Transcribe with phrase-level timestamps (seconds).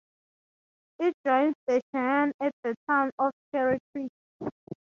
[0.97, 4.09] It joins the Cheyenne at the town of Cherry Creek.